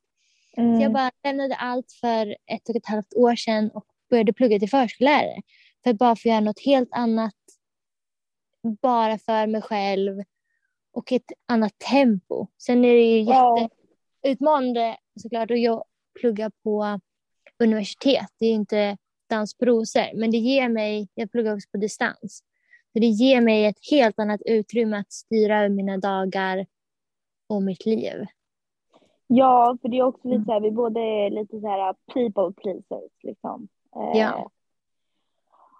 Mm. 0.57 0.77
Så 0.77 0.83
jag 0.83 0.93
bara 0.93 1.11
lämnade 1.25 1.55
allt 1.55 1.93
för 2.01 2.37
ett 2.47 2.69
och 2.69 2.77
ett 2.77 2.87
halvt 2.87 3.15
år 3.15 3.37
sedan 3.37 3.71
och 3.71 3.85
började 4.11 4.33
plugga 4.33 4.59
till 4.59 4.71
förskollärare. 4.71 5.43
För 5.83 5.91
att 5.91 5.99
bara 5.99 6.17
få 6.17 6.29
göra 6.29 6.41
något 6.41 6.65
helt 6.65 6.93
annat. 6.93 7.35
Bara 8.83 9.19
för 9.19 9.47
mig 9.47 9.63
själv. 9.63 10.23
Och 10.95 11.13
ett 11.13 11.33
annat 11.49 11.79
tempo. 11.79 12.47
Sen 12.59 12.85
är 12.85 12.95
det 12.95 13.03
ju 13.03 13.21
jätteutmanande 13.21 14.97
såklart 15.23 15.51
att 15.51 15.83
plugga 16.21 16.51
på 16.63 17.01
universitet. 17.59 18.29
Det 18.39 18.47
är 18.47 18.53
inte 18.53 18.97
dans 19.31 19.59
på 19.59 19.65
rosor. 19.65 20.21
Men 20.21 20.31
det 20.31 20.37
ger 20.37 20.69
mig, 20.69 21.09
jag 21.15 21.31
pluggar 21.31 21.55
också 21.55 21.69
på 21.73 21.79
distans. 21.79 22.43
Så 22.93 22.99
det 22.99 23.07
ger 23.07 23.41
mig 23.41 23.67
ett 23.67 23.79
helt 23.91 24.19
annat 24.19 24.41
utrymme 24.47 24.97
att 24.97 25.13
styra 25.13 25.59
över 25.59 25.69
mina 25.69 25.99
dagar 25.99 26.67
och 27.49 27.63
mitt 27.63 27.87
liv. 27.87 28.27
Ja, 29.27 29.79
för 29.83 29.89
det 29.89 29.99
är 29.99 30.03
också 30.03 30.29
lite 30.29 30.45
så 30.45 30.53
här, 30.53 30.61
vi 30.61 30.71
båda 30.71 31.01
är 31.01 31.31
lite 31.31 31.61
så 31.61 31.69
här 31.69 31.95
people 32.15 32.63
pleasers 32.63 33.13
liksom. 33.23 33.69
Eh, 33.97 34.21
ja. 34.21 34.51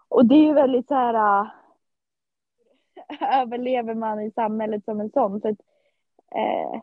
Och 0.09 0.27
det 0.27 0.35
är 0.35 0.47
ju 0.47 0.55
väldigt 0.55 0.89
så 0.89 0.95
här, 0.95 1.49
överlever 3.43 3.95
man 3.95 4.21
i 4.21 4.31
samhället 4.31 4.85
som 4.85 5.01
en 5.01 5.11
sån? 5.11 5.41
För 5.41 5.49
att, 5.49 5.61
äh, 6.35 6.81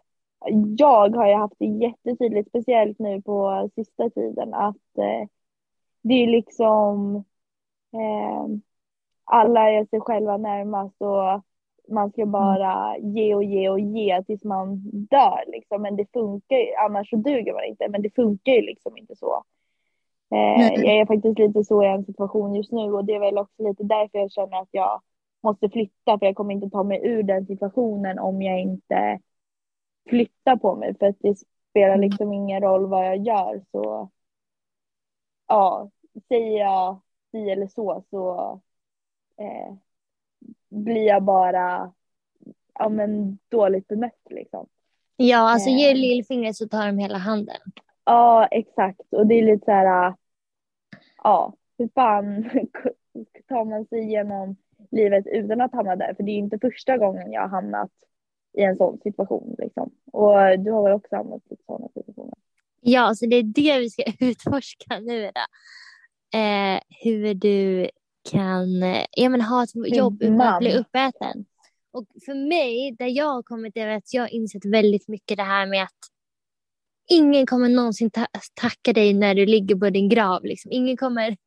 jag 0.78 1.16
har 1.16 1.28
ju 1.28 1.34
haft 1.34 1.60
det 1.60 1.66
jättetydligt, 1.66 2.50
speciellt 2.50 3.00
nu 3.00 3.22
på 3.22 3.70
sista 3.76 4.10
tiden, 4.10 4.54
att 4.54 4.98
äh, 4.98 5.28
det 6.02 6.14
är 6.14 6.28
liksom 6.28 7.24
alla 9.24 9.70
är 9.70 9.86
sig 9.86 10.00
själva 10.00 10.38
närmast 10.38 11.02
och 11.02 11.42
man 11.88 12.12
ska 12.12 12.22
mm. 12.22 12.32
bara 12.32 12.98
ge 12.98 13.36
och 13.36 13.44
ge 13.44 13.70
och 13.70 13.80
ge 13.80 14.24
tills 14.24 14.44
man 14.44 14.82
dör 14.94 15.44
liksom. 15.48 15.82
Men 15.82 15.96
det 15.96 16.12
funkar 16.14 16.56
ju, 16.56 16.74
annars 16.86 17.10
så 17.10 17.16
duger 17.16 17.54
man 17.54 17.64
inte. 17.64 17.90
Men 17.90 18.02
det 18.02 18.16
funkar 18.16 18.52
ju 18.52 18.62
liksom 18.62 18.98
inte 18.98 19.16
så. 19.16 19.44
Eh, 20.32 20.74
jag 20.74 20.98
är 20.98 21.06
faktiskt 21.06 21.40
lite 21.40 21.64
så 21.64 21.84
i 21.84 21.88
en 21.88 22.06
situation 22.06 22.56
just 22.56 22.72
nu 22.72 22.94
och 22.94 23.06
det 23.06 23.16
är 23.16 23.20
väl 23.20 23.38
också 23.38 23.64
lite 23.64 23.84
därför 23.84 24.20
jag 24.20 24.32
känner 24.32 24.62
att 24.62 24.70
jag 24.72 25.02
måste 25.44 25.70
flytta 25.70 26.20
för 26.20 26.26
jag 26.26 26.36
kommer 26.36 26.54
inte 26.54 26.70
ta 26.70 26.84
mig 26.84 27.02
ur 27.04 27.24
den 27.24 27.46
situationen 27.46 28.20
om 28.20 28.42
jag 28.42 28.60
inte 28.60 29.20
flyttar 30.10 30.56
på 30.56 30.76
mig 30.76 30.96
för 31.00 31.06
att 31.06 31.20
det 31.20 31.38
spelar 31.70 31.96
mm. 31.96 32.10
liksom 32.10 32.34
ingen 32.34 32.62
roll 32.62 32.88
vad 32.88 33.06
jag 33.06 33.18
gör 33.18 33.62
så 33.72 34.10
ja, 35.48 35.90
säger 36.28 36.60
jag 36.60 37.02
si 37.32 37.50
eller 37.50 37.68
så 37.68 38.04
så 38.10 38.62
eh, 39.38 39.76
blir 40.70 41.08
jag 41.08 41.24
bara 41.24 41.94
ja, 42.74 42.90
men, 42.90 43.38
dåligt 43.50 43.88
bemött 43.88 44.28
liksom. 44.30 44.68
Ja, 45.16 45.38
alltså 45.38 45.70
eh. 45.70 45.78
ge 45.78 45.94
lillfingret 45.94 46.56
så 46.56 46.68
tar 46.68 46.88
de 46.88 46.98
hela 46.98 47.18
handen. 47.18 47.62
Ja, 48.06 48.48
exakt. 48.48 49.14
Och 49.14 49.28
det 49.28 49.36
är 49.36 49.46
lite 49.46 49.66
så 49.66 49.72
här, 49.72 50.16
ja, 51.24 51.54
hur 51.78 51.90
fan 51.96 52.44
tar 53.48 53.66
man 53.66 53.86
sig 53.86 54.00
igenom 54.00 54.56
livet 54.92 55.28
utan 55.28 55.62
att 55.62 55.74
hamna 55.74 55.96
där? 55.96 56.14
För 56.14 56.24
det 56.24 56.32
är 56.32 56.38
inte 56.38 56.60
första 56.60 56.98
gången 56.98 57.32
jag 57.32 57.42
har 57.42 57.50
hamnat 57.50 57.92
i 58.58 58.62
en 58.62 58.76
sån 58.76 59.00
situation. 59.04 59.56
Liksom. 59.58 59.92
Och 60.12 60.60
du 60.60 60.72
har 60.72 60.84
väl 60.84 60.94
också 60.94 61.16
hamnat 61.16 61.42
i 61.50 61.56
sådana 61.66 61.88
situationer? 61.88 62.38
Ja, 62.82 63.16
så 63.16 63.26
det 63.26 63.36
är 63.36 63.44
det 63.44 63.80
vi 63.80 63.90
ska 63.90 64.04
utforska 64.20 65.00
nu. 65.00 65.22
Då. 65.22 65.42
Eh, 66.38 66.80
hur 67.04 67.34
du 67.34 67.90
kan 68.32 68.68
ja, 69.12 69.30
men 69.30 69.42
ha 69.42 69.64
ett 69.64 69.96
jobb 69.96 70.24
utan 70.24 70.42
att 70.42 70.60
bli 70.60 70.78
uppäten. 70.78 71.46
Och 71.94 72.06
för 72.26 72.48
mig, 72.50 72.96
där 73.00 73.08
jag 73.08 73.26
har 73.26 73.44
kommit, 73.44 73.78
är 73.78 73.88
att 73.88 74.14
jag 74.14 74.22
har 74.22 74.34
insett 74.34 74.66
väldigt 74.66 75.08
mycket 75.08 75.38
det 75.38 75.44
här 75.44 75.66
med 75.66 75.84
att 75.84 76.00
ingen 77.10 77.46
kommer 77.46 77.70
någonsin 77.70 78.12
ta 78.12 78.28
tacka 78.62 78.94
dig 78.94 79.14
när 79.14 79.36
du 79.36 79.46
ligger 79.46 79.76
på 79.76 79.90
din 79.90 80.10
grav. 80.10 80.44
Liksom. 80.44 80.72
Ingen 80.72 80.98
kommer 80.98 81.38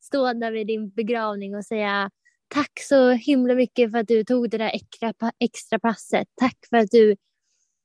stå 0.00 0.32
där 0.32 0.52
vid 0.52 0.66
din 0.66 0.90
begravning 0.90 1.56
och 1.56 1.64
säga 1.64 2.10
tack 2.54 2.80
så 2.80 3.10
himla 3.10 3.54
mycket 3.54 3.90
för 3.90 3.98
att 3.98 4.08
du 4.08 4.24
tog 4.24 4.50
det 4.50 4.58
där 4.58 4.70
extra, 4.74 5.32
extra 5.38 5.78
passet. 5.78 6.28
Tack 6.34 6.58
för 6.70 6.76
att 6.76 6.90
du 6.90 7.16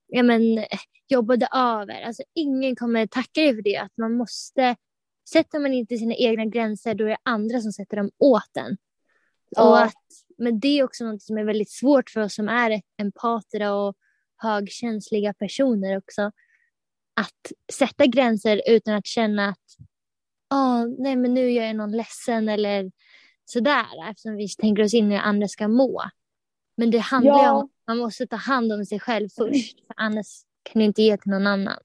ja, 0.08 0.24
men, 0.24 0.66
jobbade 1.08 1.48
över. 1.56 2.02
Alltså, 2.02 2.24
ingen 2.36 2.76
kommer 2.76 3.08
tacka 3.08 3.42
dig 3.42 3.56
för 3.56 3.62
det. 3.62 3.78
Att 3.78 3.98
man 3.98 4.14
måste 4.18 4.76
sätter 5.30 5.60
man 5.60 5.74
inte 5.74 5.98
sina 5.98 6.16
egna 6.16 6.46
gränser 6.46 6.94
då 6.94 7.06
är 7.06 7.10
det 7.10 7.18
andra 7.24 7.62
som 7.62 7.72
sätter 7.72 7.98
dem 7.98 8.12
åt 8.18 8.58
en. 8.58 8.78
Ja. 9.50 9.70
Och 9.70 9.82
att, 9.82 10.04
men 10.38 10.60
det 10.60 10.80
är 10.80 10.84
också 10.84 11.06
något 11.06 11.22
som 11.22 11.38
är 11.38 11.44
väldigt 11.44 11.72
svårt 11.72 12.10
för 12.10 12.22
oss 12.22 12.36
som 12.36 12.50
är 12.50 12.82
empater 12.98 13.72
och 13.72 13.96
högkänsliga 14.38 15.34
personer 15.34 15.98
också. 15.98 16.32
Att 17.14 17.52
sätta 17.74 18.06
gränser 18.06 18.62
utan 18.68 18.96
att 18.96 19.06
känna 19.06 19.50
att 19.50 19.66
oh, 20.54 20.86
nej 20.98 21.16
men 21.16 21.34
nu 21.34 21.52
gör 21.52 21.66
jag 21.66 21.76
någon 21.76 21.98
ledsen 21.98 22.50
eller 22.50 22.92
sådär 23.50 24.10
eftersom 24.10 24.36
vi 24.36 24.48
tänker 24.48 24.84
oss 24.84 24.94
in 24.94 25.12
i 25.12 25.16
hur 25.16 25.22
andra 25.22 25.48
ska 25.48 25.68
må. 25.68 26.02
Men 26.78 26.92
det 26.92 27.00
handlar 27.00 27.44
ja. 27.44 27.52
om 27.52 27.66
att 27.66 27.72
man 27.88 27.98
måste 27.98 28.28
ta 28.28 28.36
hand 28.36 28.74
om 28.74 28.86
sig 28.86 29.00
själv 29.00 29.30
först 29.30 29.80
för 29.88 29.94
annars 29.98 30.28
kan 30.64 30.80
du 30.80 30.86
inte 30.86 31.02
ge 31.02 31.18
till 31.18 31.32
någon 31.32 31.48
annan. 31.48 31.78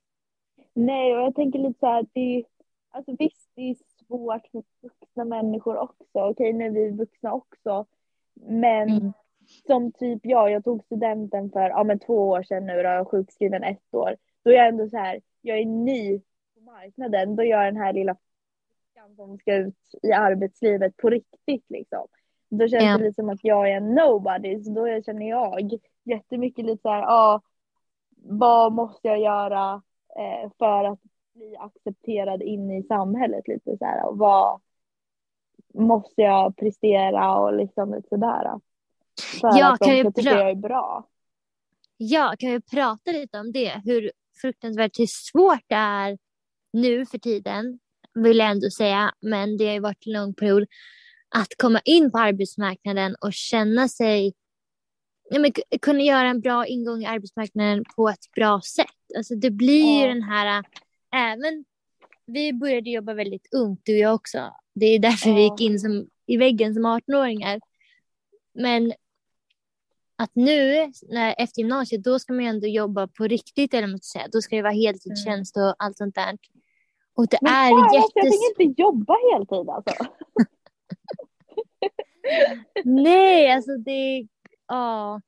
Nej, 0.75 1.15
och 1.15 1.21
jag 1.21 1.35
tänker 1.35 1.59
lite 1.59 1.79
så 1.79 1.87
här, 1.87 2.07
det 2.13 2.45
Alltså 2.95 3.17
visst, 3.19 3.51
det 3.55 3.71
är 3.71 3.77
svårt 4.07 4.47
för 4.53 4.63
vuxna 4.83 5.25
människor 5.25 5.77
också. 5.77 6.05
Okej, 6.13 6.53
nu 6.53 6.67
är 6.67 6.71
vi 6.71 6.91
vuxna 6.91 7.33
också. 7.33 7.87
Men 8.35 8.89
mm. 8.89 9.13
som 9.67 9.93
typ 9.93 10.21
jag, 10.23 10.51
jag 10.51 10.65
tog 10.65 10.85
studenten 10.85 11.51
för 11.51 11.69
ja, 11.69 11.85
men 11.85 11.99
två 11.99 12.29
år 12.29 12.43
sedan 12.43 12.67
nu 12.67 12.73
och 12.73 12.83
jag 12.83 13.01
är 13.01 13.05
sjukskriven 13.05 13.65
ett 13.65 13.95
år. 13.95 14.17
Då 14.43 14.51
är 14.51 14.55
jag 14.55 14.69
ändå 14.69 14.89
så 14.89 14.97
här, 14.97 15.21
jag 15.41 15.59
är 15.59 15.65
ny 15.67 16.19
på 16.55 16.61
marknaden. 16.61 17.37
Då 17.37 17.43
gör 17.43 17.63
jag 17.63 17.75
den 17.75 17.83
här 17.83 17.93
lilla 17.93 18.17
som 19.17 19.39
ska 19.39 19.55
ut 19.55 19.77
i 20.03 20.13
arbetslivet 20.13 20.97
på 20.97 21.11
riktigt 21.11 21.65
liksom. 21.69 22.07
Då 22.49 22.69
känns 22.69 22.85
ja. 22.85 22.99
det 22.99 23.05
lite 23.05 23.15
som 23.15 23.29
att 23.29 23.45
jag 23.45 23.71
är 23.71 23.77
en 23.77 23.95
nobody. 23.95 24.65
Så 24.65 24.71
då 24.71 25.03
känner 25.03 25.29
jag 25.29 25.71
jättemycket 26.05 26.65
lite 26.65 26.83
så 26.83 26.89
här, 26.89 27.03
ja, 27.03 27.43
vad 28.17 28.73
måste 28.73 29.09
jag 29.09 29.21
göra 29.21 29.83
eh, 30.17 30.51
för 30.59 30.85
att 30.85 31.01
bli 31.35 31.57
accepterad 31.57 32.43
in 32.43 32.71
i 32.71 32.83
samhället 32.83 33.49
lite 33.49 33.77
så 33.79 33.85
här 33.85 34.09
och 34.09 34.19
vad 34.19 34.61
måste 35.75 36.23
jag 36.23 36.57
prestera 36.57 37.39
och 37.39 37.55
liksom 37.55 37.95
lite 37.95 38.09
sådär. 38.09 38.61
För 39.41 39.59
ja, 39.59 39.73
att 39.73 39.79
de 39.79 40.01
ska 40.01 40.13
tycka 40.13 40.31
jag 40.31 40.51
är 40.51 40.55
bra. 40.55 41.09
Ja, 41.97 42.35
kan 42.39 42.51
vi 42.51 42.61
prata 42.61 43.11
lite 43.13 43.39
om 43.39 43.53
det? 43.53 43.83
Hur 43.85 44.11
fruktansvärt 44.41 44.99
hur 44.99 45.07
svårt 45.07 45.65
det 45.67 45.75
är 45.75 46.19
nu 46.73 47.07
för 47.07 47.19
tiden, 47.19 47.79
vill 48.15 48.39
jag 48.39 48.51
ändå 48.51 48.71
säga, 48.71 49.15
men 49.21 49.57
det 49.57 49.67
har 49.67 49.73
ju 49.73 49.81
varit 49.81 50.07
en 50.07 50.13
lång 50.13 50.35
period, 50.35 50.67
att 51.29 51.49
komma 51.59 51.81
in 51.85 52.11
på 52.11 52.19
arbetsmarknaden 52.19 53.17
och 53.21 53.33
känna 53.33 53.89
sig 53.89 54.35
ja, 55.31 55.39
men, 55.39 55.53
kunna 55.83 56.01
göra 56.01 56.29
en 56.29 56.41
bra 56.41 56.67
ingång 56.67 57.03
i 57.03 57.07
arbetsmarknaden 57.07 57.85
på 57.97 58.09
ett 58.09 58.33
bra 58.37 58.61
sätt. 58.61 58.87
Alltså 59.17 59.35
det 59.35 59.51
blir 59.51 60.01
ju 60.01 60.09
den 60.09 60.23
här, 60.23 60.65
även 61.15 61.65
vi 62.27 62.53
började 62.53 62.91
jobba 62.91 63.15
väldigt 63.15 63.55
ungt, 63.55 63.81
du 63.85 63.93
och 63.93 63.99
jag 63.99 64.15
också. 64.15 64.55
Det 64.75 64.87
är 64.87 64.99
därför 64.99 65.35
vi 65.35 65.43
gick 65.43 65.61
in 65.61 65.81
som, 65.81 66.07
i 66.27 66.37
väggen 66.37 66.75
som 66.75 66.87
18-åringar. 66.87 67.61
Men 68.55 68.93
att 70.17 70.31
nu, 70.35 70.93
när, 71.03 71.35
efter 71.39 71.63
gymnasiet, 71.63 72.05
då 72.05 72.19
ska 72.19 72.33
man 72.33 72.45
ju 72.45 72.51
ändå 72.51 72.67
jobba 72.67 73.07
på 73.07 73.25
riktigt, 73.25 73.75
eller 73.75 73.87
man 73.87 74.01
säga. 74.01 74.29
Då 74.33 74.43
ska 74.43 74.57
det 74.57 74.63
vara 74.63 74.73
heltidstjänst 74.73 75.57
och 75.57 75.75
allt 75.79 75.99
sånt 75.99 76.15
där. 76.15 76.39
Och 77.15 77.27
det 77.29 77.39
Men 77.43 77.53
är 77.53 77.71
fan, 77.71 77.83
alltså, 77.83 77.97
jag 77.97 78.03
jättes... 78.03 78.41
tänker 78.41 78.63
inte 78.63 78.83
jobba 78.83 79.17
heltid 79.33 79.69
alltså. 79.69 80.05
Nej, 82.85 83.53
alltså 83.53 83.77
det... 83.77 84.29
Ja. 84.69 85.21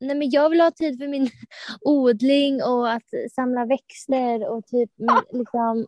Nej, 0.00 0.16
men 0.16 0.30
jag 0.30 0.50
vill 0.50 0.60
ha 0.60 0.70
tid 0.70 0.98
för 0.98 1.08
min 1.08 1.30
odling 1.80 2.62
och 2.62 2.92
att 2.92 3.08
samla 3.34 3.64
växter 3.66 4.48
och 4.48 4.66
typ 4.66 4.90
liksom 5.32 5.86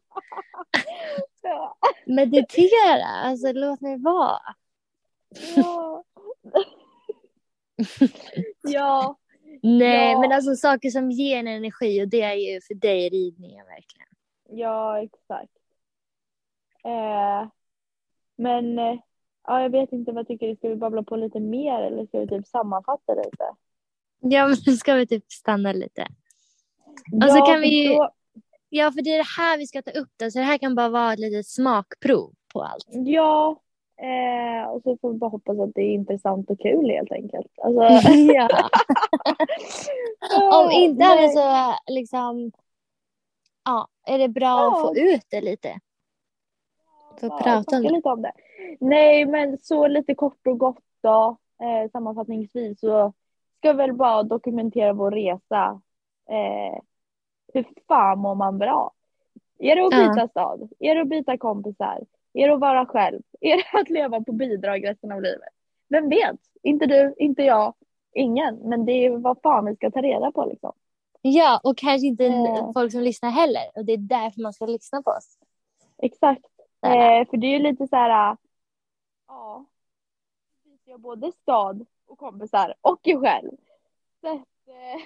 meditera. 2.06 3.06
Alltså 3.06 3.52
låt 3.52 3.80
mig 3.80 3.98
vara. 3.98 4.38
Ja. 5.56 6.04
ja. 8.62 9.18
Nej, 9.62 10.12
Ja. 10.12 10.20
men 10.20 10.32
alltså 10.32 10.56
saker 10.56 10.90
som 10.90 11.10
ger 11.10 11.36
en 11.36 11.46
energi 11.46 12.04
och 12.04 12.08
det 12.08 12.22
är 12.22 12.34
ju 12.34 12.60
för 12.60 12.74
dig 12.74 13.08
ridningen 13.08 13.66
verkligen. 13.66 14.05
Ja, 14.58 15.02
exakt. 15.02 15.52
Eh, 16.84 17.48
men 18.36 18.78
eh, 18.78 18.98
ja, 19.46 19.62
jag 19.62 19.70
vet 19.70 19.92
inte 19.92 20.12
vad 20.12 20.26
tycker 20.28 20.48
du? 20.48 20.56
Ska 20.56 20.68
vi 20.68 20.76
babbla 20.76 21.02
på 21.02 21.16
lite 21.16 21.40
mer 21.40 21.80
eller 21.82 22.06
ska 22.06 22.18
vi 22.20 22.28
typ 22.28 22.46
sammanfatta 22.46 23.14
lite? 23.14 23.44
Ja, 24.20 24.46
men 24.46 24.56
ska 24.76 24.94
vi 24.94 25.06
typ 25.06 25.32
stanna 25.32 25.72
lite. 25.72 26.06
Och 27.24 27.30
så 27.30 27.40
kan 27.46 27.60
vi- 27.60 27.88
Då, 27.96 28.10
Ja, 28.68 28.92
för 28.92 29.02
det 29.02 29.10
är 29.10 29.16
det 29.18 29.42
här 29.42 29.58
vi 29.58 29.66
ska 29.66 29.82
ta 29.82 29.90
upp 29.90 30.08
då, 30.16 30.30
så 30.30 30.38
det 30.38 30.44
här 30.44 30.58
kan 30.58 30.74
bara 30.74 30.88
vara 30.88 31.12
ett 31.12 31.18
litet 31.18 31.46
smakprov 31.46 32.32
på 32.52 32.62
allt. 32.62 32.86
ja, 32.88 33.60
eh, 33.96 34.68
och 34.70 34.82
så 34.82 34.96
får 34.96 35.12
vi 35.12 35.18
bara 35.18 35.30
hoppas 35.30 35.58
att 35.58 35.74
det 35.74 35.80
är 35.82 35.94
intressant 35.94 36.50
och 36.50 36.60
kul 36.60 36.90
helt 36.90 37.12
enkelt. 37.12 37.46
Alltså, 37.58 37.82
ja. 38.34 38.48
Om 40.64 40.70
inte 40.70 41.04
annat 41.04 41.32
så 41.34 41.74
liksom, 41.92 42.52
ja, 43.66 43.88
är 44.06 44.18
det 44.18 44.28
bra 44.28 44.46
Ja. 44.46 44.74
att 44.76 44.80
få 44.80 44.96
ut 44.96 45.24
det 45.30 45.40
lite. 45.40 45.80
Få 47.20 47.26
Ja, 47.26 47.38
prata 47.42 47.76
om 47.76 47.82
det. 47.82 47.90
lite 47.92 48.08
om 48.08 48.22
det. 48.22 48.32
Nej, 48.80 49.26
men 49.26 49.58
så 49.58 49.86
lite 49.86 50.14
kort 50.14 50.46
och 50.46 50.58
gott 50.58 50.84
då. 51.02 51.36
Eh, 51.62 51.90
sammanfattningsvis 51.90 52.80
så 52.80 53.12
ska 53.58 53.72
vi 53.72 53.76
väl 53.78 53.92
bara 53.92 54.22
dokumentera 54.22 54.92
vår 54.92 55.10
resa. 55.10 55.80
Eh, 56.28 56.78
hur 57.54 57.64
fan 57.88 58.18
mår 58.18 58.34
man 58.34 58.58
bra? 58.58 58.92
Är 59.58 59.76
det 59.76 59.86
att 59.86 59.92
Ja. 59.92 60.08
byta 60.14 60.28
stad? 60.28 60.68
Är 60.78 60.94
det 60.94 61.00
att 61.00 61.08
byta 61.08 61.38
kompisar? 61.38 62.04
Är 62.32 62.48
det 62.48 62.54
att 62.54 62.60
vara 62.60 62.86
själv? 62.86 63.22
Är 63.40 63.56
det 63.56 63.80
att 63.80 63.90
leva 63.90 64.20
på 64.20 64.32
bidrag 64.32 64.84
resten 64.88 65.12
av 65.12 65.22
livet? 65.22 65.48
Vem 65.88 66.08
vet? 66.08 66.36
Inte 66.62 66.86
du, 66.86 67.14
inte 67.18 67.42
jag, 67.42 67.74
ingen. 68.12 68.56
Men 68.56 68.84
det 68.84 68.92
är 68.92 69.10
vad 69.10 69.38
fan 69.42 69.64
vi 69.66 69.76
ska 69.76 69.90
ta 69.90 70.00
reda 70.02 70.32
på 70.32 70.44
liksom. 70.44 70.72
Ja, 71.28 71.60
och 71.64 71.78
kanske 71.78 72.06
inte 72.06 72.26
Eh. 72.26 72.72
folk 72.72 72.92
som 72.92 73.00
lyssnar 73.00 73.30
heller. 73.30 73.62
Och 73.74 73.84
det 73.84 73.92
är 73.92 73.96
därför 73.96 74.40
man 74.40 74.52
ska 74.52 74.66
lyssna 74.66 75.02
på 75.02 75.10
oss. 75.10 75.38
Exakt. 76.02 76.44
Eh, 76.86 77.28
för 77.30 77.36
det 77.36 77.46
är 77.46 77.50
ju 77.50 77.58
lite 77.58 77.88
så 77.88 77.96
här, 77.96 78.30
äh, 78.30 78.36
ja, 79.28 79.64
jag 80.84 81.00
både 81.00 81.32
stad 81.32 81.86
och 82.06 82.18
kompisar 82.18 82.74
och 82.80 83.00
er 83.02 83.20
själv. 83.20 83.50
Så 84.20 84.28
att, 84.28 84.68
eh, 84.68 85.02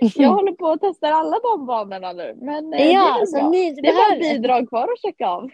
jag 0.22 0.30
håller 0.34 0.52
på 0.52 0.68
att 0.68 0.80
testa 0.80 1.08
alla 1.08 1.38
de 1.38 1.66
banorna 1.66 2.12
nu. 2.12 2.38
Men 2.40 2.72
eh, 2.72 2.78
det 2.78 2.84
är 2.84 2.92
ja, 2.92 3.26
så 3.26 3.50
ni 3.50 3.72
Det 3.72 3.88
är 3.88 4.10
bara 4.10 4.18
bidrag 4.18 4.68
kvar 4.68 4.82
att 4.92 5.00
checka 5.02 5.28
av. 5.28 5.50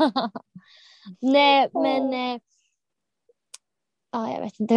Nej, 1.20 1.68
men... 1.72 2.12
Eh, 2.12 2.40
ja, 4.10 4.32
jag 4.32 4.40
vet 4.40 4.60
inte. 4.60 4.74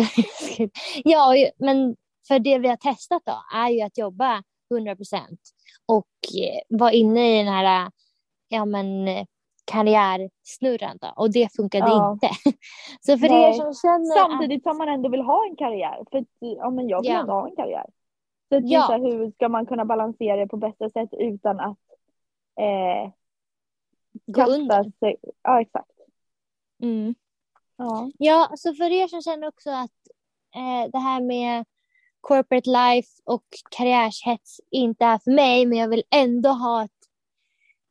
jag 1.04 1.38
ja, 1.38 1.52
men 1.58 1.96
för 2.28 2.40
det 2.40 2.60
vi 2.60 2.68
har 2.68 2.76
testat 2.76 3.22
då 3.26 3.44
är 3.56 3.70
ju 3.70 3.82
att 3.82 3.98
jobba 3.98 4.44
100 4.72 4.96
procent 4.96 5.40
och 5.86 6.08
eh, 6.44 6.78
vara 6.78 6.92
inne 6.92 7.36
i 7.36 7.44
den 7.44 7.54
här 7.54 7.86
eh, 7.86 7.90
ja, 8.48 8.66
men, 8.66 9.08
eh, 9.08 9.26
karriärsnurran 9.66 10.98
då. 11.02 11.14
Och 11.16 11.32
det 11.32 11.56
funkade 11.56 11.88
Ja. 11.90 12.12
inte. 12.14 12.28
Så 13.02 13.18
för 13.18 13.30
Nej. 13.30 13.44
er 13.50 13.54
som 13.54 13.74
känner... 13.74 14.16
Samtidigt 14.16 14.64
som 14.64 14.78
man 14.78 14.90
ändå 14.90 15.10
vill 15.10 15.22
ha 15.22 15.46
en 15.50 15.56
karriär. 15.56 16.04
För 16.12 16.18
att, 16.18 16.28
ja, 16.40 16.70
men 16.70 16.90
jag 16.90 17.02
vill 17.02 17.12
Ja. 17.12 17.20
ändå 17.20 17.34
ha 17.34 17.50
en 17.50 17.56
karriär. 17.56 17.86
Så 18.50 18.58
att 18.58 18.70
Ja. 18.70 18.98
hur 18.98 19.32
ska 19.32 19.50
man 19.50 19.66
kunna 19.66 19.86
balansera 19.86 20.36
det 20.38 20.48
på 20.48 20.58
bästa 20.58 20.90
sätt 20.90 21.10
utan 21.12 21.60
att 21.60 21.78
eh, 22.60 23.12
Gå 24.26 24.44
under. 24.44 24.84
sig. 25.00 25.16
Ja, 25.44 25.62
exakt. 25.62 25.92
Mm. 26.84 27.16
Ja. 27.78 28.10
Ja, 28.18 28.50
så 28.56 28.74
för 28.74 28.92
er 28.92 29.08
som 29.08 29.22
känner 29.22 29.48
också 29.48 29.70
att 29.70 29.92
eh, 30.56 30.92
det 30.92 30.98
här 31.00 31.22
med 31.22 31.66
corporate 32.22 32.70
life 32.70 33.08
och 33.26 33.44
karriärshets 33.78 34.60
inte 34.72 35.06
är 35.06 35.18
för 35.18 35.32
mig, 35.32 35.66
men 35.66 35.78
jag 35.78 35.88
vill 35.88 36.04
ändå 36.16 36.50
ha 36.50 36.84
ett, 36.84 36.92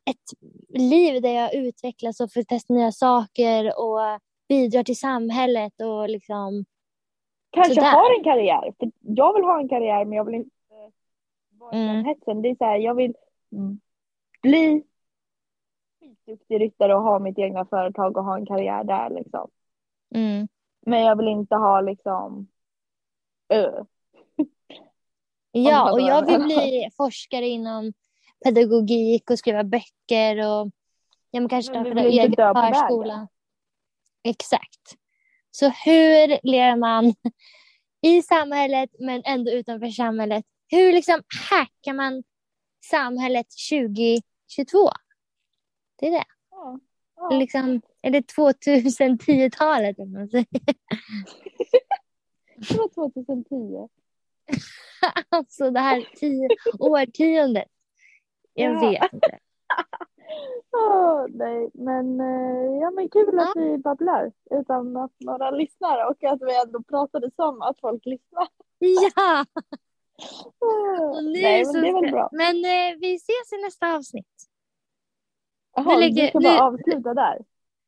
ett 0.09 0.39
liv 0.81 1.21
där 1.21 1.29
jag 1.33 1.53
utvecklas 1.55 2.19
och 2.19 2.33
får 2.33 2.43
testa 2.43 2.73
nya 2.73 2.91
saker 2.91 3.79
och 3.79 4.19
bidrar 4.49 4.83
till 4.83 4.97
samhället 4.99 5.73
och 5.81 6.09
liksom, 6.09 6.65
Kanske 7.49 7.75
Sådär. 7.75 7.91
har 7.91 8.17
en 8.17 8.23
karriär. 8.23 8.73
För 8.79 8.91
jag 9.01 9.33
vill 9.33 9.43
ha 9.43 9.59
en 9.59 9.69
karriär 9.69 10.05
men 10.05 10.17
jag 10.17 10.25
vill 10.25 10.35
inte 10.35 10.55
vara 11.51 11.75
i 11.75 11.79
den 11.79 11.89
Mm. 11.89 12.05
hetsen. 12.05 12.41
Det 12.41 12.49
är 12.49 12.55
så 12.55 12.65
här, 12.65 12.77
jag 12.77 12.95
vill 12.95 13.13
bli 14.41 14.83
skitduktig 15.99 16.61
ryttare 16.61 16.95
och 16.95 17.01
ha 17.01 17.19
mitt 17.19 17.37
egna 17.39 17.65
företag 17.65 18.17
och 18.17 18.23
ha 18.23 18.37
en 18.37 18.45
karriär 18.45 18.83
där 18.83 19.09
liksom. 19.09 19.49
mm, 20.15 20.47
Men 20.85 21.01
jag 21.01 21.15
vill 21.15 21.27
inte 21.27 21.55
ha 21.55 21.81
liksom 21.81 22.47
ö. 23.49 23.85
Ja, 25.51 25.91
och 25.91 26.01
jag 26.01 26.25
vill 26.25 26.41
bli 26.41 26.89
forskare 26.97 27.47
inom 27.47 27.93
pedagogik 28.43 29.29
och 29.29 29.39
skriva 29.39 29.63
böcker 29.63 30.37
och 30.37 30.71
ja, 31.31 31.39
men 31.39 31.49
kanske 31.49 31.73
starta 31.73 31.89
inte 31.89 32.01
egen 32.01 32.35
förskola. 32.35 33.27
Exakt. 34.23 34.95
Så 35.51 35.65
hur 35.69 36.47
lever 36.47 36.75
man 36.75 37.13
i 38.01 38.21
samhället 38.21 38.89
men 38.99 39.21
ändå 39.25 39.51
utanför 39.51 39.87
samhället? 39.87 40.45
Hur 40.67 40.93
liksom 40.93 41.23
hackar 41.49 41.93
man 41.93 42.23
samhället 42.85 43.47
2022? 43.69 44.89
Det 45.99 46.07
är 46.07 46.11
det. 46.11 46.25
Ja. 46.51 46.79
Ja. 47.15 47.29
Liksom, 47.29 47.81
är 48.01 48.11
det 48.11 48.35
2010-talet? 48.35 49.99
eller 49.99 50.11
vad 50.11 50.19
man 50.19 50.29
säger? 50.29 50.45
Det 52.55 52.77
var 52.77 52.87
2010. 52.87 53.89
Alltså 55.29 55.71
det 55.71 55.79
här 55.79 56.09
tio 56.15 56.49
årtiondet. 56.79 57.67
Jag 58.53 58.73
Ja. 58.73 58.89
vet 58.89 59.13
inte. 59.13 59.39
Åh, 60.77 61.25
nej, 61.29 61.69
men, 61.73 62.19
eh, 62.21 62.79
ja, 62.81 62.91
men 62.91 63.09
kul 63.09 63.39
att 63.39 63.51
vi 63.55 63.77
babblar 63.77 64.31
utan 64.51 64.97
att 64.97 65.11
några 65.19 65.51
lyssnar 65.51 66.09
och 66.09 66.23
att 66.23 66.41
vi 66.41 66.61
ändå 66.65 66.83
pratade 66.83 67.31
som 67.35 67.61
att 67.61 67.79
folk 67.79 68.05
lyssnar. 68.05 68.47
Ja! 68.79 69.45
Åh, 70.59 71.09
Och 71.17 71.23
nu 71.23 71.31
nej, 71.41 71.63
men 71.65 71.81
det 71.81 71.89
är 71.89 72.01
väl 72.01 72.11
bra. 72.11 72.29
Men 72.31 72.55
eh, 72.55 72.97
vi 72.99 73.15
ses 73.15 73.53
i 73.59 73.61
nästa 73.65 73.95
avsnitt. 73.95 74.27
Jaha, 75.75 75.97
du 76.09 76.27
ska 76.27 76.39
nu- 76.39 76.43
bara 76.43 76.63
avsluta 76.63 77.13
där. 77.13 77.39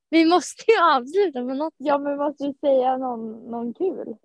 Vi 0.10 0.26
måste 0.26 0.63
ju 0.71 0.78
avsluta 0.82 1.39
på 1.39 1.54
något 1.54 1.73
Ja, 1.78 1.97
men 1.97 2.17
måste 2.17 2.43
du 2.47 2.54
säga 2.54 2.97
någon, 2.97 3.32
någon 3.32 3.73
kul? 3.73 4.15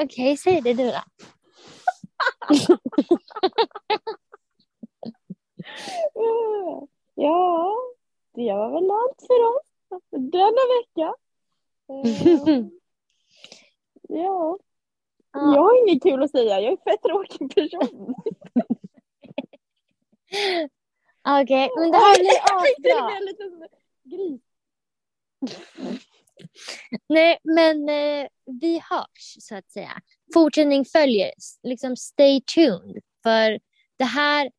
Okej, 0.00 0.36
säg 0.36 0.60
det 0.60 0.74
du 0.74 0.84
då. 0.90 1.00
Ja, 7.14 7.74
det 8.34 8.52
var 8.52 8.70
väl 8.70 8.90
allt 8.90 9.22
för 9.26 9.40
oss 9.56 9.66
denna 10.10 10.62
vecka. 10.80 11.14
Eh, 11.88 12.64
Ja, 14.08 14.58
Ja. 15.32 15.54
jag 15.54 15.62
har 15.62 15.88
inget 15.88 16.02
kul 16.02 16.22
att 16.22 16.30
säga. 16.30 16.60
Jag 16.60 16.64
är 16.64 16.70
en 16.70 16.76
fett 16.76 17.02
tråkig 17.02 17.54
person. 17.54 18.14
Okej, 21.42 21.70
men 21.76 21.90
det 21.90 21.96
här 21.98 22.18
blir 22.18 22.38
asbra. 22.56 23.10
Nej, 27.08 27.38
men 27.42 27.88
eh, 27.88 28.28
vi 28.60 28.82
hörs 28.90 29.36
så 29.40 29.56
att 29.56 29.70
säga. 29.70 29.92
Fortsättning 30.34 30.84
följer. 30.84 31.30
Liksom 31.62 31.96
stay 31.96 32.40
tuned. 32.40 33.02
För 33.22 33.60
det 33.96 34.04
här, 34.04 34.50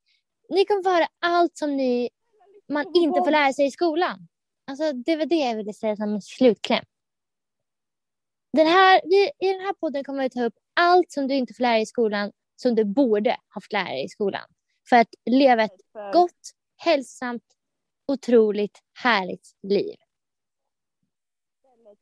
ni 0.49 0.65
kommer 0.65 0.83
få 0.83 0.89
höra 0.89 1.07
allt 1.21 1.57
som 1.57 1.77
ni, 1.77 2.09
man 2.69 2.85
inte 2.93 3.19
får 3.19 3.31
lära 3.31 3.53
sig 3.53 3.65
i 3.65 3.71
skolan. 3.71 4.27
Alltså 4.67 4.93
det 4.93 5.15
var 5.15 5.25
det 5.25 5.35
jag 5.35 5.55
ville 5.55 5.73
säga 5.73 5.95
som 5.95 6.13
en 6.13 6.21
slutkläm. 6.21 6.85
den 8.53 8.67
här, 8.67 9.01
vi, 9.03 9.47
I 9.47 9.53
den 9.53 9.61
här 9.61 9.73
podden 9.73 10.03
kommer 10.03 10.23
vi 10.23 10.29
ta 10.29 10.43
upp 10.43 10.55
allt 10.79 11.11
som 11.11 11.27
du 11.27 11.33
inte 11.35 11.53
får 11.53 11.61
lära 11.61 11.73
dig 11.73 11.81
i 11.81 11.85
skolan 11.85 12.31
som 12.55 12.75
du 12.75 12.85
borde 12.85 13.29
ha 13.29 13.61
fått 13.61 13.73
lära 13.73 13.89
dig 13.89 14.05
i 14.05 14.09
skolan. 14.09 14.45
För 14.89 14.95
att 14.95 15.09
leva 15.25 15.63
ett 15.63 15.81
gott, 16.13 16.51
hälsosamt, 16.77 17.43
otroligt 18.07 18.79
härligt 19.03 19.47
liv. 19.63 19.95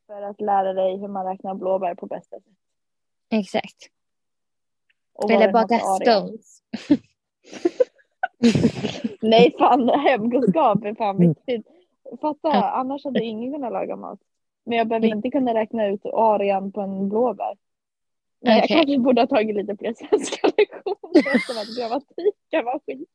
För 0.06 0.22
att 0.22 0.40
lära 0.40 0.72
dig 0.72 0.96
hur 0.96 1.08
man 1.08 1.26
räknar 1.26 1.54
blåbär 1.54 1.94
på 1.94 2.06
bästa 2.06 2.36
sätt. 2.36 2.44
Exakt. 3.30 3.90
Och 5.14 5.30
Eller 5.30 5.48
area. 5.56 5.78
scones. 5.80 6.62
Nej 9.20 9.54
fan, 9.58 9.88
hemkunskap 9.88 10.84
är 10.84 10.94
fan 10.94 11.18
viktigt. 11.18 11.66
Fatta, 12.20 12.48
Ja. 12.48 12.70
annars 12.70 13.04
hade 13.04 13.24
ingen 13.24 13.52
kunnat 13.52 13.72
laga 13.72 13.96
mat. 13.96 14.18
Men 14.64 14.78
jag 14.78 14.88
behöver 14.88 15.06
inte 15.08 15.30
kunna 15.30 15.54
räkna 15.54 15.86
ut 15.86 16.06
arean 16.06 16.72
på 16.72 16.80
en 16.80 17.08
blåbär. 17.08 17.56
Men 18.40 18.58
Okej. 18.58 18.60
jag 18.60 18.68
kanske 18.68 18.98
borde 18.98 19.20
ha 19.22 19.26
tagit 19.26 19.56
lite 19.56 19.76
fler 19.76 19.94
svenska 19.94 20.46
lektioner 20.56 21.18
eftersom 21.36 21.58
att 21.58 21.76
grammatiken 21.78 22.64
var 22.64 22.80
skit. 22.86 23.08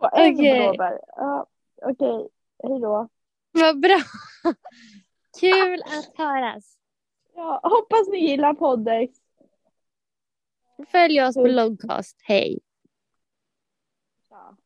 På 0.00 0.08
en 0.12 0.34
Okej. 0.34 0.60
blåbär. 0.62 0.98
Ja, 1.16 1.46
Okej, 1.84 2.28
hej 2.62 2.80
då. 2.80 3.08
Vad 3.52 3.80
bra. 3.80 3.98
Kul 5.40 5.82
att 5.82 6.16
höras. 6.18 6.78
Ja, 7.34 7.60
hoppas 7.62 8.08
ni 8.08 8.18
gillar 8.18 8.54
podden. 8.54 9.08
Följ 10.88 11.22
oss 11.22 11.34
på 11.34 11.46
Logcast. 11.46 12.16
Hej. 12.22 12.60
Ja. 14.30 14.56